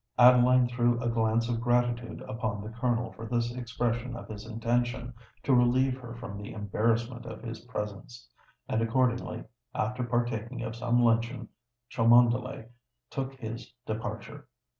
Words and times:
Adeline 0.17 0.67
threw 0.67 0.99
a 0.99 1.07
glance 1.07 1.47
of 1.47 1.61
gratitude 1.61 2.21
upon 2.21 2.63
the 2.63 2.71
Colonel 2.71 3.11
for 3.13 3.27
this 3.27 3.53
expression 3.53 4.15
of 4.15 4.27
his 4.27 4.47
intention 4.47 5.13
to 5.43 5.53
relieve 5.53 5.95
her 5.99 6.15
from 6.15 6.39
the 6.41 6.53
embarrassment 6.53 7.27
of 7.27 7.43
his 7.43 7.59
presence; 7.65 8.27
and 8.67 8.81
accordingly, 8.81 9.43
after 9.75 10.03
partaking 10.03 10.63
of 10.63 10.75
some 10.75 11.03
luncheon, 11.03 11.49
Cholmondeley 11.91 12.65
took 13.11 13.35
his 13.35 13.75
departure. 13.85 14.47